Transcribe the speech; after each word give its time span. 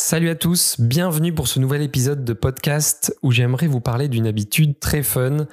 Salut 0.00 0.28
à 0.28 0.36
tous, 0.36 0.80
bienvenue 0.80 1.34
pour 1.34 1.48
ce 1.48 1.58
nouvel 1.58 1.82
épisode 1.82 2.24
de 2.24 2.32
podcast 2.32 3.12
où 3.20 3.32
j'aimerais 3.32 3.66
vous 3.66 3.80
parler 3.80 4.06
d'une 4.06 4.28
habitude 4.28 4.78
très 4.78 5.02
fun 5.02 5.48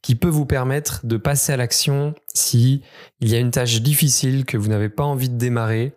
qui 0.00 0.14
peut 0.14 0.26
vous 0.26 0.46
permettre 0.46 1.04
de 1.04 1.18
passer 1.18 1.52
à 1.52 1.58
l'action 1.58 2.14
si 2.32 2.80
il 3.20 3.28
y 3.28 3.36
a 3.36 3.38
une 3.38 3.50
tâche 3.50 3.82
difficile 3.82 4.46
que 4.46 4.56
vous 4.56 4.68
n'avez 4.68 4.88
pas 4.88 5.04
envie 5.04 5.28
de 5.28 5.36
démarrer. 5.36 5.92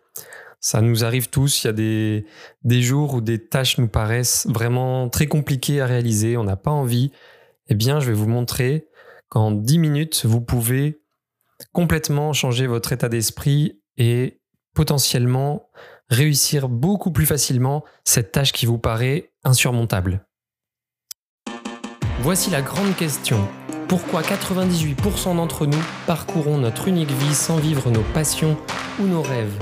Ça 0.59 0.81
nous 0.81 1.05
arrive 1.05 1.29
tous, 1.29 1.63
il 1.63 1.67
y 1.67 1.69
a 1.69 1.73
des, 1.73 2.25
des 2.65 2.81
jours 2.81 3.13
où 3.13 3.21
des 3.21 3.47
tâches 3.47 3.77
nous 3.77 3.87
paraissent 3.87 4.47
vraiment 4.49 5.07
très 5.07 5.27
compliquées 5.27 5.79
à 5.79 5.85
réaliser, 5.85 6.35
on 6.35 6.43
n'a 6.43 6.57
pas 6.57 6.71
envie. 6.71 7.13
Eh 7.69 7.73
bien, 7.73 8.01
je 8.01 8.07
vais 8.07 8.17
vous 8.17 8.27
montrer 8.27 8.85
qu'en 9.29 9.51
10 9.51 9.79
minutes, 9.79 10.25
vous 10.25 10.41
pouvez 10.41 10.99
complètement 11.71 12.33
changer 12.33 12.67
votre 12.67 12.91
état 12.91 13.07
d'esprit 13.07 13.79
et 13.95 14.41
potentiellement 14.73 15.69
réussir 16.13 16.69
beaucoup 16.69 17.11
plus 17.11 17.25
facilement 17.25 17.83
cette 18.05 18.31
tâche 18.31 18.53
qui 18.53 18.65
vous 18.65 18.77
paraît 18.77 19.31
insurmontable. 19.43 20.25
Voici 22.19 22.49
la 22.49 22.61
grande 22.61 22.95
question. 22.95 23.37
Pourquoi 23.89 24.21
98% 24.21 25.35
d'entre 25.35 25.65
nous 25.65 25.83
parcourons 26.07 26.57
notre 26.57 26.87
unique 26.87 27.11
vie 27.11 27.35
sans 27.35 27.57
vivre 27.57 27.91
nos 27.91 28.03
passions 28.13 28.57
ou 28.99 29.03
nos 29.05 29.21
rêves? 29.21 29.57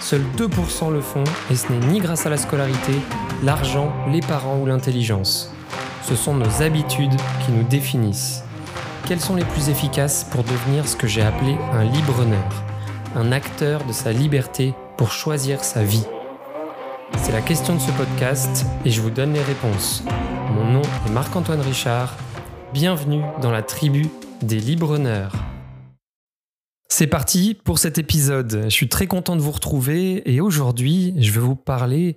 Seuls 0.00 0.24
2% 0.36 0.92
le 0.92 1.00
font 1.00 1.24
et 1.50 1.56
ce 1.56 1.70
n'est 1.70 1.86
ni 1.86 1.98
grâce 1.98 2.26
à 2.26 2.30
la 2.30 2.36
scolarité, 2.36 2.92
l'argent, 3.42 3.92
les 4.10 4.20
parents 4.20 4.58
ou 4.58 4.66
l'intelligence. 4.66 5.52
Ce 6.02 6.16
sont 6.16 6.34
nos 6.34 6.62
habitudes 6.62 7.16
qui 7.44 7.52
nous 7.52 7.64
définissent. 7.64 8.42
Quelles 9.06 9.20
sont 9.20 9.36
les 9.36 9.44
plus 9.44 9.68
efficaces 9.68 10.24
pour 10.24 10.42
devenir 10.42 10.88
ce 10.88 10.96
que 10.96 11.06
j'ai 11.06 11.22
appelé 11.22 11.56
un 11.72 11.84
libre-honneur? 11.84 12.73
Un 13.14 13.30
acteur 13.30 13.84
de 13.86 13.92
sa 13.92 14.12
liberté 14.12 14.74
pour 14.96 15.12
choisir 15.12 15.62
sa 15.62 15.84
vie 15.84 16.04
C'est 17.18 17.30
la 17.30 17.42
question 17.42 17.76
de 17.76 17.80
ce 17.80 17.92
podcast 17.92 18.66
et 18.84 18.90
je 18.90 19.00
vous 19.00 19.10
donne 19.10 19.32
les 19.32 19.42
réponses. 19.42 20.02
Mon 20.50 20.72
nom 20.72 20.82
est 20.82 21.10
Marc-Antoine 21.10 21.60
Richard. 21.60 22.16
Bienvenue 22.72 23.22
dans 23.40 23.52
la 23.52 23.62
tribu 23.62 24.08
des 24.42 24.58
libre-honneurs. 24.58 25.32
C'est 26.88 27.06
parti 27.06 27.54
pour 27.54 27.78
cet 27.78 27.98
épisode. 27.98 28.62
Je 28.64 28.70
suis 28.70 28.88
très 28.88 29.06
content 29.06 29.36
de 29.36 29.40
vous 29.40 29.52
retrouver 29.52 30.28
et 30.32 30.40
aujourd'hui, 30.40 31.14
je 31.18 31.30
vais 31.30 31.40
vous 31.40 31.56
parler 31.56 32.16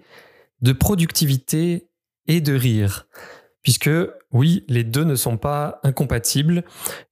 de 0.61 0.72
productivité 0.72 1.89
et 2.25 2.41
de 2.41 2.55
rire. 2.55 3.07
Puisque 3.61 3.91
oui, 4.31 4.66
les 4.67 4.83
deux 4.83 5.03
ne 5.03 5.16
sont 5.16 5.38
pas 5.38 5.79
incompatibles 5.83 6.63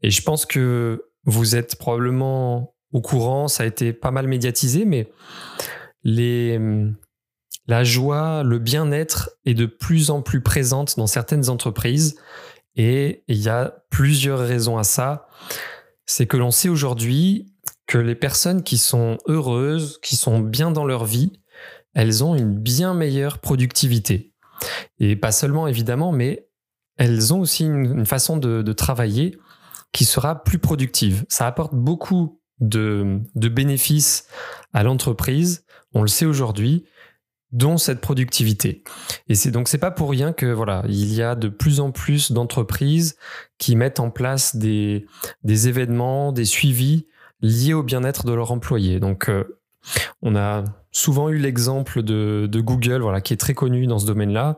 et 0.02 0.10
je 0.10 0.24
pense 0.24 0.48
que 0.48 1.06
vous 1.26 1.56
êtes 1.56 1.76
probablement 1.76 2.75
au 2.92 3.02
courant, 3.02 3.48
ça 3.48 3.64
a 3.64 3.66
été 3.66 3.94
pas 3.94 4.12
mal 4.12 4.28
médiatisé, 4.28 4.86
mais 4.86 5.12
les, 6.04 6.60
la 7.68 7.84
joie, 7.84 8.44
le 8.44 8.60
bien-être 8.60 9.32
est 9.46 9.56
de 9.56 9.66
plus 9.66 10.12
en 10.12 10.22
plus 10.22 10.42
présente 10.42 10.98
dans 10.98 11.08
certaines 11.08 11.50
entreprises 11.50 12.16
et 12.76 13.24
il 13.28 13.38
y 13.38 13.50
a 13.50 13.84
plusieurs 13.90 14.40
raisons 14.40 14.78
à 14.78 14.84
ça. 14.84 15.28
C'est 16.06 16.28
que 16.28 16.38
l'on 16.38 16.52
sait 16.52 16.70
aujourd'hui 16.70 17.54
que 17.88 17.98
les 17.98 18.16
personnes 18.16 18.64
qui 18.64 18.78
sont 18.78 19.18
heureuses, 19.28 20.00
qui 20.02 20.16
sont 20.16 20.40
bien 20.40 20.72
dans 20.72 20.86
leur 20.86 21.06
vie, 21.06 21.34
elles 21.94 22.24
ont 22.24 22.36
une 22.36 22.60
bien 22.60 22.94
meilleure 22.94 23.40
productivité. 23.40 24.34
Et 25.00 25.16
pas 25.16 25.32
seulement 25.32 25.68
évidemment, 25.68 26.12
mais 26.12 26.48
elles 26.98 27.34
ont 27.34 27.40
aussi 27.40 27.66
une, 27.66 28.06
façon 28.06 28.38
de, 28.38 28.62
de 28.62 28.74
travailler 28.74 29.38
qui 29.92 30.06
sera 30.06 30.44
plus 30.44 30.60
productive. 30.60 31.26
Ça 31.30 31.48
apporte 31.48 31.74
beaucoup 31.74 32.42
de, 32.60 33.22
bénéfices 33.36 34.28
à 34.74 34.84
l'entreprise, 34.84 35.66
on 35.94 36.02
le 36.02 36.08
sait 36.08 36.26
aujourd'hui, 36.26 36.86
dont 37.52 37.78
cette 37.78 38.02
productivité. 38.02 38.84
Et 39.30 39.36
c'est 39.36 39.52
donc 39.52 39.68
c'est 39.68 39.78
pas 39.78 39.92
pour 39.92 40.10
rien 40.10 40.34
que 40.34 40.48
voilà, 40.48 40.84
il 40.90 41.14
y 41.14 41.22
a 41.22 41.36
de 41.36 41.48
plus 41.48 41.80
en 41.80 41.92
plus 41.92 42.32
d'entreprises 42.32 43.18
qui 43.58 43.76
mettent 43.76 44.00
en 44.00 44.10
place 44.10 44.56
des, 44.56 45.06
des 45.44 45.68
événements, 45.68 46.32
des 46.32 46.46
suivis 46.46 47.08
liés 47.42 47.74
au 47.74 47.84
bien-être 47.84 48.26
de 48.26 48.34
leurs 48.34 48.52
employés. 48.52 49.00
Donc 49.00 49.30
euh, 49.30 49.60
on 50.22 50.36
a 50.36 50.64
souvent 50.96 51.28
eu 51.28 51.38
l'exemple 51.38 52.04
de, 52.04 52.50
Google, 52.62 53.02
voilà, 53.02 53.20
qui 53.20 53.34
est 53.34 53.38
très 53.38 53.54
connu 53.54 53.86
dans 53.86 54.00
ce 54.00 54.06
domaine-là, 54.06 54.58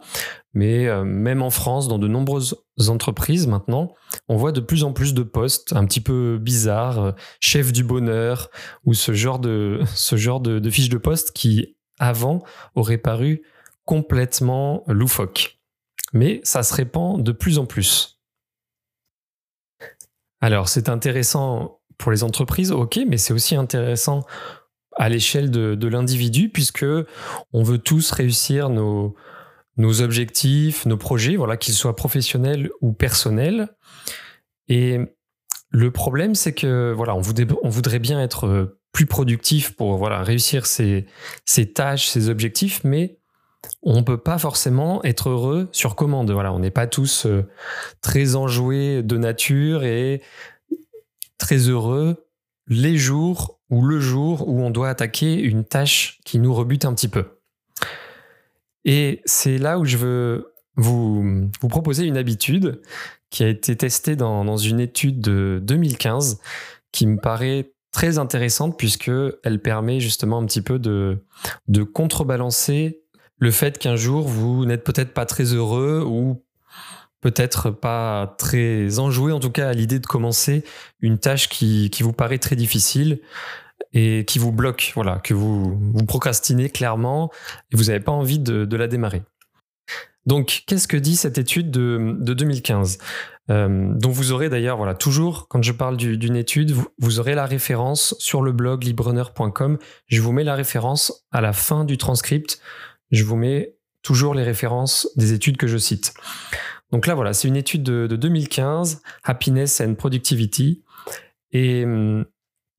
mais 0.53 0.85
euh, 0.85 1.03
même 1.03 1.41
en 1.41 1.49
France, 1.49 1.87
dans 1.87 1.97
de 1.97 2.07
nombreuses 2.07 2.63
entreprises 2.89 3.47
maintenant, 3.47 3.95
on 4.27 4.37
voit 4.37 4.51
de 4.51 4.59
plus 4.59 4.83
en 4.83 4.93
plus 4.93 5.15
de 5.15 5.23
postes 5.23 5.73
un 5.73 5.83
petit 5.85 5.99
peu 5.99 6.37
bizarres, 6.39 6.99
euh, 6.99 7.11
chef 7.39 7.73
du 7.73 7.83
bonheur, 7.83 8.51
ou 8.85 8.93
ce 8.93 9.13
genre 9.13 9.39
de, 9.39 9.81
ce 9.95 10.15
genre 10.15 10.39
de, 10.39 10.69
fiches 10.69 10.89
de 10.89 10.99
poste 10.99 11.31
qui, 11.31 11.75
avant, 11.97 12.43
auraient 12.75 12.99
paru 12.99 13.41
complètement 13.85 14.83
loufoques. 14.87 15.59
Mais 16.13 16.39
ça 16.43 16.61
se 16.61 16.73
répand 16.75 17.21
de 17.21 17.31
plus 17.31 17.57
en 17.57 17.65
plus. 17.65 18.21
Alors, 20.39 20.69
c'est 20.69 20.87
intéressant 20.87 21.79
pour 21.97 22.11
les 22.11 22.23
entreprises, 22.23 22.71
ok, 22.71 22.99
mais 23.07 23.17
c'est 23.17 23.33
aussi 23.33 23.55
intéressant 23.55 24.23
à 24.97 25.09
l'échelle 25.09 25.51
de, 25.51 25.87
l'individu, 25.87 26.49
puisque 26.49 26.85
on 27.53 27.63
veut 27.63 27.77
tous 27.77 28.11
réussir 28.11 28.69
nos, 28.69 29.15
objectifs, 29.77 30.85
nos 30.85 30.97
projets, 30.97 31.35
voilà, 31.35 31.57
qu'ils 31.57 31.73
soient 31.73 31.95
professionnels 31.95 32.69
ou 32.81 32.93
personnels. 32.93 33.69
Et 34.67 34.99
le 35.69 35.91
problème, 35.91 36.35
c'est 36.35 36.53
que 36.53 36.93
voilà, 36.95 37.15
on 37.15 37.21
voudrait, 37.21 37.99
bien 37.99 38.21
être 38.21 38.77
plus 38.91 39.05
productif 39.05 39.75
pour 39.75 39.97
voilà, 39.97 40.23
réussir 40.23 40.65
ses 40.65 41.05
tâches, 41.73 42.07
ses 42.07 42.29
objectifs, 42.29 42.83
mais 42.83 43.17
on 43.83 43.97
ne 43.97 44.01
peut 44.01 44.17
pas 44.17 44.37
forcément 44.37 45.03
être 45.03 45.29
heureux 45.29 45.69
sur 45.71 45.95
commande. 45.95 46.31
Voilà, 46.31 46.53
on 46.53 46.59
n'est 46.59 46.71
pas 46.71 46.87
tous 46.87 47.25
euh, 47.25 47.47
très 48.01 48.35
enjoués 48.35 49.03
de 49.03 49.17
nature 49.17 49.83
et 49.83 50.21
très 51.37 51.57
heureux 51.69 52.27
les 52.67 52.97
jours 52.97 53.56
ou 53.69 53.85
le 53.85 53.99
jour 53.99 54.47
où 54.47 54.61
on 54.61 54.69
doit 54.69 54.89
attaquer 54.89 55.39
une 55.39 55.65
tâche 55.65 56.19
qui 56.25 56.39
nous 56.39 56.53
rebute 56.53 56.85
un 56.85 56.93
petit 56.93 57.07
peu. 57.07 57.25
Et 58.85 59.21
c'est 59.25 59.57
là 59.57 59.79
où 59.79 59.85
je 59.85 59.97
veux 59.97 60.53
vous, 60.77 61.49
proposer 61.69 62.05
une 62.05 62.17
habitude 62.17 62.81
qui 63.29 63.43
a 63.43 63.49
été 63.49 63.75
testée 63.75 64.15
dans, 64.15 64.57
une 64.57 64.79
étude 64.79 65.19
de 65.19 65.59
2015 65.63 66.39
qui 66.91 67.07
me 67.07 67.17
paraît 67.17 67.73
très 67.91 68.17
intéressante 68.17 68.77
puisque 68.77 69.11
elle 69.43 69.61
permet 69.61 69.99
justement 69.99 70.37
un 70.37 70.45
petit 70.45 70.61
peu 70.61 70.79
de, 70.79 71.25
de 71.67 71.83
contrebalancer 71.83 73.01
le 73.39 73.51
fait 73.51 73.77
qu'un 73.77 73.95
jour 73.95 74.27
vous 74.27 74.65
n'êtes 74.65 74.83
peut-être 74.83 75.13
pas 75.13 75.25
très 75.25 75.53
heureux 75.53 76.03
ou 76.05 76.43
peut-être 77.21 77.71
pas 77.71 78.35
très 78.37 78.99
enjoué 78.99 79.31
en 79.31 79.39
tout 79.39 79.49
cas 79.49 79.69
à 79.69 79.73
l'idée 79.73 79.99
de 79.99 80.05
commencer 80.05 80.63
une 81.01 81.17
tâche 81.17 81.49
qui, 81.49 81.89
qui, 81.89 82.03
vous 82.03 82.13
paraît 82.13 82.37
très 82.37 82.55
difficile 82.55 83.19
et 83.93 84.25
qui 84.25 84.39
vous 84.39 84.51
bloque, 84.51 84.91
voilà, 84.95 85.19
que 85.19 85.33
vous, 85.33 85.77
vous 85.79 86.05
procrastinez 86.05 86.69
clairement 86.69 87.31
et 87.71 87.77
vous 87.77 87.85
n'avez 87.85 87.99
pas 87.99 88.11
envie 88.11 88.39
de, 88.39 88.75
la 88.75 88.87
démarrer. 88.87 89.23
Donc, 90.25 90.63
qu'est-ce 90.67 90.87
que 90.87 90.97
dit 90.97 91.15
cette 91.15 91.37
étude 91.37 91.71
de, 91.71 92.17
de 92.19 92.33
2015 92.33 92.97
euh, 93.49 93.93
dont 93.95 94.09
vous 94.09 94.33
aurez 94.33 94.49
d'ailleurs, 94.49 94.75
voilà, 94.75 94.93
toujours 94.93 95.47
quand 95.47 95.63
je 95.63 95.71
parle 95.71 95.95
d'une 95.95 96.35
étude, 96.35 96.71
vous, 96.71 96.87
vous, 96.99 97.19
aurez 97.19 97.33
la 97.33 97.45
référence 97.45 98.13
sur 98.19 98.41
le 98.41 98.51
blog 98.51 98.83
librepreneur.com. 98.83 99.77
Je 100.07 100.21
vous 100.21 100.33
mets 100.33 100.43
la 100.43 100.55
référence 100.55 101.25
à 101.31 101.39
la 101.39 101.53
fin 101.53 101.85
du 101.85 101.97
transcript. 101.97 102.59
Je 103.11 103.23
vous 103.23 103.37
mets 103.37 103.75
toujours 104.01 104.33
les 104.33 104.43
références 104.43 105.07
des 105.15 105.31
études 105.33 105.57
que 105.57 105.67
je 105.67 105.77
cite. 105.77 106.13
Donc 106.91 107.07
là, 107.07 107.15
voilà, 107.15 107.33
c'est 107.33 107.47
une 107.47 107.55
étude 107.55 107.83
de, 107.83 108.07
2015, 108.07 109.01
Happiness 109.23 109.81
and 109.81 109.95
Productivity. 109.95 110.83
Et 111.51 111.83
hum, 111.83 112.25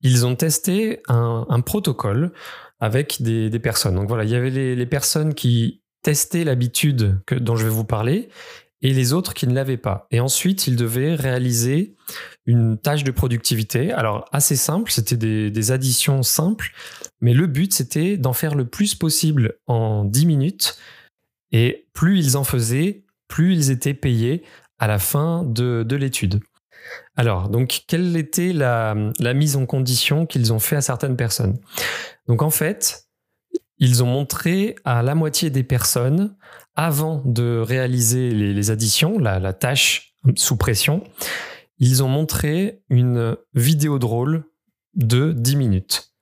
ils 0.02 0.26
ont 0.26 0.36
testé 0.36 1.02
un, 1.08 1.60
protocole 1.60 2.32
avec 2.80 3.20
des, 3.22 3.58
personnes. 3.58 3.96
Donc 3.96 4.08
voilà, 4.08 4.24
il 4.24 4.30
y 4.30 4.36
avait 4.36 4.50
les, 4.50 4.86
personnes 4.86 5.34
qui 5.34 5.82
testaient 6.02 6.44
l'habitude 6.44 7.20
dont 7.32 7.56
je 7.56 7.64
vais 7.64 7.70
vous 7.70 7.84
parler 7.84 8.28
et 8.80 8.94
les 8.94 9.12
autres 9.12 9.34
qui 9.34 9.48
ne 9.48 9.54
l'avaient 9.54 9.76
pas. 9.76 10.06
Et 10.12 10.20
ensuite, 10.20 10.68
ils 10.68 10.76
devaient 10.76 11.16
réaliser 11.16 11.96
une 12.46 12.78
tâche 12.78 13.02
de 13.02 13.10
productivité. 13.10 13.90
Alors, 13.90 14.26
assez 14.30 14.54
simple, 14.54 14.92
c'était 14.92 15.16
des, 15.16 15.50
des, 15.50 15.72
additions 15.72 16.22
simples, 16.22 16.72
mais 17.20 17.34
le 17.34 17.48
but, 17.48 17.74
c'était 17.74 18.16
d'en 18.16 18.32
faire 18.32 18.54
le 18.54 18.66
plus 18.66 18.94
possible 18.94 19.58
en 19.66 20.04
10 20.04 20.26
minutes. 20.26 20.78
Et 21.50 21.88
plus 21.92 22.18
ils 22.20 22.36
en 22.36 22.44
faisaient, 22.44 23.02
plus 23.28 23.54
ils 23.54 23.70
étaient 23.70 23.94
payés 23.94 24.42
à 24.78 24.86
la 24.86 24.98
fin 24.98 25.44
de, 25.44 25.84
l'étude. 25.94 26.40
Alors, 27.16 27.48
donc, 27.48 27.82
quelle 27.86 28.16
était 28.16 28.52
la, 28.52 28.94
mise 29.34 29.56
en 29.56 29.66
condition 29.66 30.26
qu'ils 30.26 30.52
ont 30.52 30.58
fait 30.58 30.76
à 30.76 30.80
certaines 30.80 31.16
personnes? 31.16 31.58
Donc, 32.26 32.42
en 32.42 32.50
fait, 32.50 33.06
ils 33.78 34.02
ont 34.02 34.06
montré 34.06 34.76
à 34.84 35.02
la 35.02 35.14
moitié 35.14 35.50
des 35.50 35.64
personnes, 35.64 36.36
avant 36.74 37.22
de 37.24 37.58
réaliser 37.58 38.30
les, 38.30 38.70
additions, 38.70 39.18
la, 39.18 39.38
la, 39.38 39.52
tâche 39.52 40.14
sous 40.36 40.56
pression, 40.56 41.02
ils 41.78 42.02
ont 42.02 42.08
montré 42.08 42.82
une 42.88 43.36
vidéo 43.54 43.98
drôle 43.98 44.44
de 44.94 45.32
10 45.32 45.56
minutes. 45.56 46.12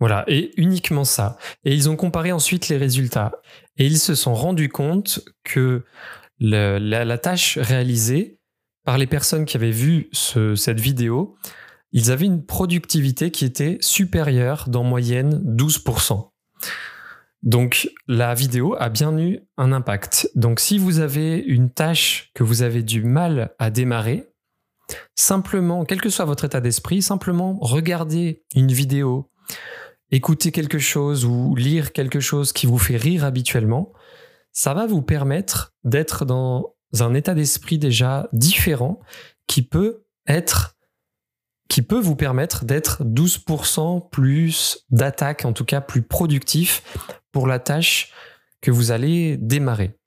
Voilà, 0.00 0.24
et 0.26 0.50
uniquement 0.56 1.04
ça. 1.04 1.38
Et 1.64 1.74
ils 1.74 1.88
ont 1.88 1.96
comparé 1.96 2.32
ensuite 2.32 2.68
les 2.68 2.76
résultats. 2.76 3.32
Et 3.76 3.86
ils 3.86 3.98
se 3.98 4.14
sont 4.14 4.34
rendus 4.34 4.68
compte 4.68 5.20
que 5.44 5.84
la, 6.40 7.18
tâche 7.18 7.58
réalisée 7.58 8.38
par 8.84 8.98
les 8.98 9.06
personnes 9.06 9.44
qui 9.44 9.56
avaient 9.56 9.70
vu 9.70 10.10
cette 10.12 10.80
vidéo, 10.80 11.36
ils 11.92 12.10
avaient 12.10 12.26
une 12.26 12.44
productivité 12.44 13.30
qui 13.30 13.44
était 13.44 13.78
supérieure 13.80 14.68
d'en 14.68 14.84
moyenne 14.84 15.42
12%. 15.56 16.30
Donc 17.42 17.90
la 18.08 18.34
vidéo 18.34 18.74
a 18.78 18.88
bien 18.88 19.16
eu 19.18 19.40
un 19.58 19.70
impact. 19.72 20.30
Donc 20.34 20.60
si 20.60 20.78
vous 20.78 20.98
avez 20.98 21.38
une 21.38 21.70
tâche 21.70 22.30
que 22.34 22.42
vous 22.42 22.62
avez 22.62 22.82
du 22.82 23.04
mal 23.04 23.54
à 23.58 23.70
démarrer, 23.70 24.26
simplement, 25.14 25.84
quel 25.84 26.00
que 26.00 26.08
soit 26.08 26.24
votre 26.24 26.44
état 26.44 26.60
d'esprit, 26.60 27.02
simplement 27.02 27.58
regarder 27.60 28.42
une 28.54 28.72
vidéo, 28.72 29.30
écouter 30.10 30.52
quelque 30.52 30.78
chose 30.78 31.24
ou 31.24 31.54
lire 31.54 31.92
quelque 31.92 32.20
chose 32.20 32.52
qui 32.52 32.66
vous 32.66 32.78
fait 32.78 32.96
rire 32.96 33.24
habituellement, 33.24 33.92
ça 34.54 34.72
va 34.72 34.86
vous 34.86 35.02
permettre 35.02 35.74
d'être 35.84 36.24
dans 36.24 36.74
un 37.00 37.12
état 37.12 37.34
d'esprit 37.34 37.78
déjà 37.78 38.28
différent 38.32 39.00
qui 39.46 39.60
peut 39.60 40.04
être 40.26 40.76
qui 41.68 41.82
peut 41.82 41.98
vous 41.98 42.14
permettre 42.14 42.64
d'être 42.64 43.02
12% 43.02 44.08
plus 44.10 44.86
d'attaque, 44.90 45.44
en 45.44 45.52
tout 45.52 45.64
cas 45.64 45.80
plus 45.80 46.02
productif 46.02 46.82
pour 47.32 47.46
la 47.46 47.58
tâche 47.58 48.12
que 48.60 48.70
vous 48.70 48.92
allez 48.92 49.36
démarrer. 49.38 49.98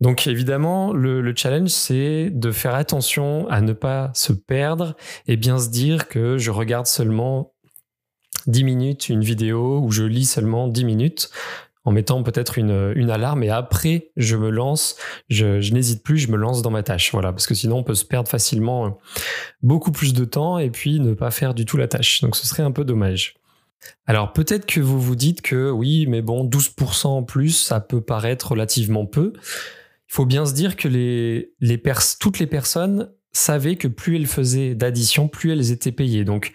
Donc 0.00 0.26
évidemment, 0.26 0.92
le, 0.92 1.34
challenge, 1.34 1.70
c'est 1.70 2.30
de 2.30 2.52
faire 2.52 2.74
attention 2.74 3.48
à 3.48 3.62
ne 3.62 3.72
pas 3.72 4.10
se 4.14 4.32
perdre 4.32 4.96
et 5.26 5.36
bien 5.36 5.58
se 5.58 5.70
dire 5.70 6.08
que 6.08 6.36
je 6.36 6.50
regarde 6.50 6.86
seulement 6.86 7.54
10 8.46 8.64
minutes 8.64 9.08
une 9.08 9.22
vidéo 9.22 9.80
ou 9.80 9.90
je 9.90 10.04
lis 10.04 10.26
seulement 10.26 10.68
10 10.68 10.84
minutes 10.84 11.30
en 11.84 11.92
mettant 11.92 12.22
peut-être 12.22 12.58
une, 12.58 12.92
une, 12.96 13.10
alarme 13.10 13.42
et 13.42 13.50
après 13.50 14.10
je 14.16 14.36
me 14.36 14.50
lance, 14.50 14.96
je, 15.28 15.72
n'hésite 15.72 16.02
plus, 16.02 16.18
je 16.18 16.30
me 16.30 16.36
lance 16.36 16.62
dans 16.62 16.70
ma 16.70 16.82
tâche. 16.82 17.12
Voilà, 17.12 17.32
parce 17.32 17.46
que 17.46 17.54
sinon 17.54 17.78
on 17.78 17.82
peut 17.82 17.94
se 17.94 18.04
perdre 18.04 18.28
facilement 18.28 18.86
euh, 18.86 18.90
beaucoup 19.62 19.92
plus 19.92 20.14
de 20.14 20.24
temps 20.24 20.58
et 20.58 20.70
puis 20.70 20.98
ne 20.98 21.12
pas 21.12 21.30
faire 21.30 21.54
du 21.54 21.66
tout 21.66 21.76
la 21.76 21.88
tâche. 21.88 22.22
Donc 22.22 22.36
ce 22.36 22.46
serait 22.46 22.62
un 22.62 22.72
peu 22.72 22.84
dommage. 22.84 23.34
Alors 24.06 24.32
peut-être 24.32 24.64
que 24.64 24.80
vous 24.80 25.00
vous 25.00 25.16
dites 25.16 25.42
que 25.42 25.70
oui, 25.70 26.06
mais 26.06 26.22
bon, 26.22 26.48
12% 26.48 27.06
en 27.06 27.22
plus, 27.22 27.50
ça 27.50 27.80
peut 27.80 28.00
paraître 28.00 28.52
relativement 28.52 29.04
peu. 29.04 29.34
Il 29.36 30.14
faut 30.14 30.26
bien 30.26 30.46
se 30.46 30.54
dire 30.54 30.76
que 30.76 30.88
les, 30.88 31.52
les 31.60 31.82
toutes 32.18 32.38
les 32.38 32.46
personnes 32.46 33.10
savaient 33.32 33.76
que 33.76 33.88
plus 33.88 34.16
elles 34.16 34.26
faisaient 34.26 34.74
d'addition, 34.74 35.28
plus 35.28 35.52
elles 35.52 35.70
étaient 35.70 35.92
payées. 35.92 36.24
Donc 36.24 36.52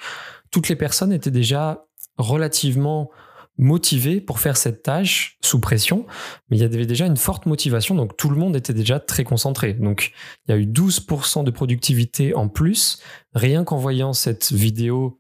toutes 0.50 0.70
les 0.70 0.75
personnes 0.75 1.12
étaient 1.12 1.30
déjà 1.30 1.86
relativement 2.18 3.12
motivé 3.60 4.22
pour 4.22 4.40
faire 4.40 4.58
cette 4.58 4.84
tâche 4.84 5.38
sous 5.42 5.60
pression, 5.60 6.08
mais 6.50 6.58
il 6.58 6.62
y 6.62 6.64
avait 6.64 6.86
déjà 6.86 7.06
une 7.06 7.18
forte 7.18 7.46
motivation, 7.46 7.94
donc 7.94 8.18
tout 8.18 8.30
le 8.30 8.38
monde 8.38 8.56
était 8.56 8.74
déjà 8.74 9.00
très 9.00 9.26
concentré. 9.26 9.74
Donc 9.74 10.14
il 10.48 10.52
y 10.52 10.54
a 10.54 10.58
eu 10.58 10.66
12% 10.66 11.44
de 11.44 11.52
productivité 11.52 12.34
en 12.34 12.48
plus, 12.48 13.00
rien 13.34 13.64
qu'en 13.66 13.78
voyant 13.78 14.14
cette 14.14 14.52
vidéo 14.52 15.20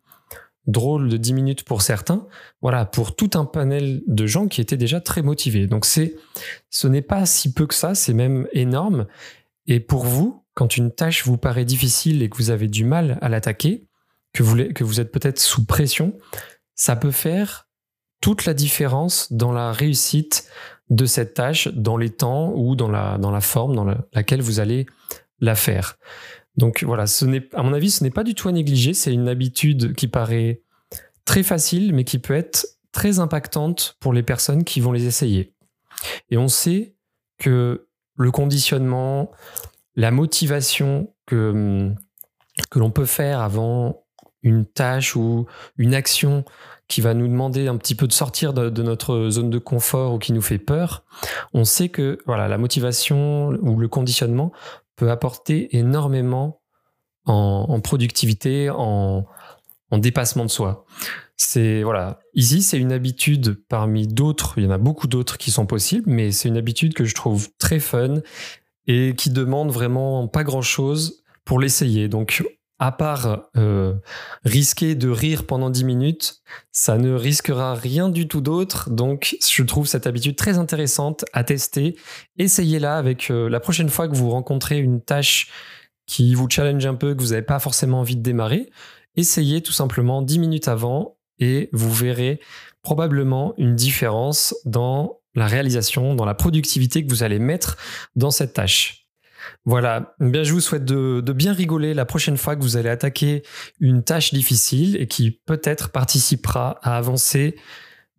drôle 0.67 1.09
de 1.09 1.17
10 1.17 1.33
minutes 1.33 1.63
pour 1.63 1.81
certains, 1.81 2.27
voilà, 2.61 2.85
pour 2.85 3.15
tout 3.15 3.31
un 3.33 3.45
panel 3.45 4.01
de 4.07 4.25
gens 4.25 4.47
qui 4.47 4.61
étaient 4.61 4.77
déjà 4.77 5.01
très 5.01 5.21
motivés. 5.21 5.67
Donc 5.67 5.85
c'est, 5.85 6.15
ce 6.69 6.87
n'est 6.87 7.01
pas 7.01 7.25
si 7.25 7.53
peu 7.53 7.67
que 7.67 7.75
ça, 7.75 7.93
c'est 7.93 8.13
même 8.13 8.47
énorme. 8.53 9.07
Et 9.67 9.79
pour 9.79 10.05
vous, 10.05 10.45
quand 10.53 10.77
une 10.77 10.91
tâche 10.91 11.25
vous 11.25 11.37
paraît 11.37 11.65
difficile 11.65 12.23
et 12.23 12.29
que 12.29 12.37
vous 12.37 12.51
avez 12.51 12.67
du 12.67 12.85
mal 12.85 13.17
à 13.21 13.29
l'attaquer, 13.29 13.87
que 14.33 14.43
vous, 14.43 14.57
que 14.73 14.83
vous 14.83 14.99
êtes 14.99 15.11
peut-être 15.11 15.39
sous 15.39 15.65
pression, 15.65 16.13
ça 16.75 16.95
peut 16.95 17.11
faire 17.11 17.68
toute 18.21 18.45
la 18.45 18.53
différence 18.53 19.31
dans 19.31 19.51
la 19.51 19.71
réussite 19.71 20.49
de 20.89 21.05
cette 21.05 21.33
tâche, 21.35 21.67
dans 21.69 21.97
les 21.97 22.09
temps 22.09 22.51
ou 22.55 22.75
dans 22.75 22.89
la, 22.89 23.17
dans 23.17 23.31
la 23.31 23.41
forme 23.41 23.75
dans 23.75 23.85
laquelle 24.13 24.41
vous 24.41 24.59
allez 24.59 24.85
la 25.39 25.55
faire. 25.55 25.97
Donc 26.57 26.83
voilà, 26.83 27.05
à 27.53 27.63
mon 27.63 27.73
avis, 27.73 27.91
ce 27.91 28.03
n'est 28.03 28.09
pas 28.09 28.23
du 28.23 28.35
tout 28.35 28.49
à 28.49 28.51
négliger. 28.51 28.93
C'est 28.93 29.13
une 29.13 29.29
habitude 29.29 29.95
qui 29.95 30.07
paraît 30.07 30.61
très 31.25 31.43
facile, 31.43 31.93
mais 31.93 32.03
qui 32.03 32.19
peut 32.19 32.33
être 32.33 32.67
très 32.91 33.19
impactante 33.19 33.95
pour 33.99 34.13
les 34.13 34.23
personnes 34.23 34.63
qui 34.63 34.81
vont 34.81 34.91
les 34.91 35.05
essayer. 35.05 35.53
Et 36.29 36.37
on 36.37 36.47
sait 36.47 36.95
que 37.37 37.87
le 38.17 38.31
conditionnement, 38.31 39.31
la 39.95 40.11
motivation 40.11 41.13
que, 41.25 41.93
que 42.69 42.79
l'on 42.79 42.91
peut 42.91 43.05
faire 43.05 43.39
avant 43.41 44.03
une 44.41 44.65
tâche 44.65 45.15
ou 45.15 45.45
une 45.77 45.93
action 45.93 46.43
qui 46.89 47.01
va 47.01 47.13
nous 47.13 47.27
demander 47.27 47.67
un 47.67 47.77
petit 47.77 47.95
peu 47.95 48.07
de 48.07 48.11
sortir 48.11 48.51
de, 48.51 48.81
notre 48.81 49.29
zone 49.29 49.49
de 49.49 49.59
confort 49.59 50.15
ou 50.15 50.17
qui 50.17 50.33
nous 50.33 50.41
fait 50.41 50.57
peur, 50.57 51.05
on 51.53 51.63
sait 51.63 51.87
que 51.87 52.17
voilà, 52.25 52.47
la 52.49 52.57
motivation 52.57 53.49
ou 53.61 53.77
le 53.77 53.87
conditionnement 53.87 54.51
peut 54.95 55.09
apporter 55.09 55.77
énormément 55.77 56.61
en, 57.25 57.79
productivité, 57.79 58.71
en, 58.71 59.27
dépassement 59.91 60.45
de 60.45 60.49
soi. 60.49 60.85
C'est 61.37 61.83
voilà, 61.83 62.19
ici 62.33 62.63
c'est 62.63 62.79
une 62.79 62.91
habitude 62.91 63.61
parmi 63.69 64.07
d'autres, 64.07 64.55
il 64.57 64.63
y 64.63 64.67
en 64.67 64.71
a 64.71 64.77
beaucoup 64.79 65.07
d'autres 65.07 65.37
qui 65.37 65.51
sont 65.51 65.67
possibles, 65.67 66.09
mais 66.09 66.31
c'est 66.31 66.49
une 66.49 66.57
habitude 66.57 66.95
que 66.95 67.05
je 67.05 67.13
trouve 67.13 67.49
très 67.59 67.79
fun 67.79 68.15
et 68.87 69.13
qui 69.15 69.29
demande 69.29 69.69
vraiment 69.69 70.27
pas 70.27 70.43
grand 70.43 70.63
chose 70.63 71.23
pour 71.45 71.59
l'essayer. 71.59 72.09
Donc 72.09 72.43
à 72.79 72.93
part 72.93 73.49
euh, 73.57 73.95
risquer 74.45 74.95
de 74.95 75.09
rire 75.09 75.45
pendant 75.45 75.69
10 75.69 75.83
minutes, 75.83 76.41
ça 76.71 76.97
ne 76.97 77.13
risquera 77.13 77.75
rien 77.75 78.07
du 78.07 78.27
tout 78.27 78.39
d'autre. 78.39 78.89
Donc, 78.89 79.37
je 79.47 79.63
trouve 79.63 79.85
cette 79.85 80.07
habitude 80.07 80.37
très 80.37 80.57
intéressante 80.57 81.25
à 81.33 81.43
tester. 81.43 81.97
Essayez-la 82.37 82.97
avec 82.97 83.29
euh, 83.29 83.49
la 83.49 83.59
prochaine 83.59 83.89
fois 83.89 84.07
que 84.07 84.15
vous 84.15 84.29
rencontrez 84.29 84.79
une 84.79 85.01
tâche 85.01 85.51
qui 86.05 86.33
vous 86.33 86.49
challenge 86.49 86.85
un 86.85 86.95
peu, 86.95 87.13
que 87.13 87.21
vous 87.21 87.29
n'avez 87.29 87.43
pas 87.43 87.59
forcément 87.59 87.99
envie 87.99 88.15
de 88.15 88.23
démarrer. 88.23 88.71
Essayez 89.15 89.61
tout 89.61 89.73
simplement 89.73 90.21
10 90.21 90.39
minutes 90.39 90.67
avant 90.69 91.17
et 91.37 91.69
vous 91.73 91.91
verrez 91.91 92.39
probablement 92.81 93.53
une 93.57 93.75
différence 93.75 94.55
dans 94.65 95.19
la 95.35 95.47
réalisation, 95.47 96.15
dans 96.15 96.25
la 96.25 96.33
productivité 96.33 97.03
que 97.03 97.09
vous 97.09 97.23
allez 97.23 97.39
mettre 97.39 97.77
dans 98.15 98.31
cette 98.31 98.53
tâche. 98.53 99.08
Voilà, 99.65 100.15
bien 100.19 100.43
je 100.43 100.53
vous 100.53 100.61
souhaite 100.61 100.85
de, 100.85 101.21
bien 101.33 101.53
rigoler 101.53 101.93
la 101.93 102.05
prochaine 102.05 102.37
fois 102.37 102.55
que 102.55 102.61
vous 102.61 102.77
allez 102.77 102.89
attaquer 102.89 103.43
une 103.79 104.03
tâche 104.03 104.33
difficile 104.33 104.97
et 104.99 105.07
qui 105.07 105.31
peut-être 105.45 105.89
participera 105.89 106.79
à 106.81 106.97
avancer 106.97 107.55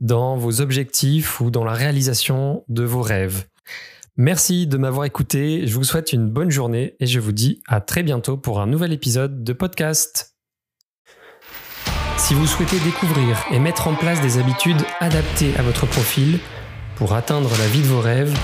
dans 0.00 0.36
vos 0.36 0.60
objectifs 0.60 1.40
ou 1.40 1.50
dans 1.50 1.64
la 1.64 1.74
réalisation 1.74 2.64
de 2.68 2.84
vos 2.84 3.02
rêves. 3.02 3.46
Merci 4.16 4.66
de 4.66 4.76
m'avoir 4.76 5.06
écouté, 5.06 5.66
je 5.66 5.74
vous 5.74 5.84
souhaite 5.84 6.12
une 6.12 6.28
bonne 6.28 6.50
journée 6.50 6.94
et 7.00 7.06
je 7.06 7.20
vous 7.20 7.32
dis 7.32 7.62
à 7.66 7.80
très 7.80 8.02
bientôt 8.02 8.36
pour 8.36 8.60
un 8.60 8.66
nouvel 8.66 8.92
épisode 8.92 9.44
de 9.44 9.52
podcast. 9.52 10.36
Si 12.18 12.34
vous 12.34 12.46
souhaitez 12.46 12.78
découvrir 12.80 13.44
et 13.50 13.58
mettre 13.58 13.88
en 13.88 13.94
place 13.94 14.20
des 14.20 14.38
habitudes 14.38 14.82
adaptées 15.00 15.56
à 15.56 15.62
votre 15.62 15.86
profil 15.86 16.38
pour 16.96 17.14
atteindre 17.14 17.50
la 17.58 17.66
vie 17.66 17.80
de 17.80 17.86
vos 17.86 18.00
rêves, 18.00 18.38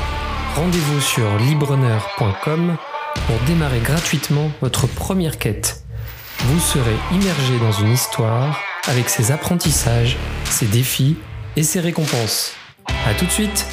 rendez-vous 0.56 1.00
sur 1.02 1.36
libreneur.com 1.36 2.76
pour 3.26 3.36
démarrer 3.46 3.80
gratuitement 3.80 4.50
votre 4.62 4.86
première 4.86 5.38
quête. 5.38 5.82
Vous 6.38 6.58
serez 6.58 6.96
immergé 7.12 7.58
dans 7.58 7.72
une 7.72 7.92
histoire 7.92 8.58
avec 8.88 9.10
ses 9.10 9.32
apprentissages, 9.32 10.16
ses 10.44 10.66
défis 10.66 11.16
et 11.56 11.62
ses 11.62 11.80
récompenses. 11.80 12.54
A 13.06 13.12
tout 13.12 13.26
de 13.26 13.30
suite 13.30 13.66